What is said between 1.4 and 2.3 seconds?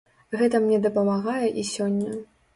і сёння.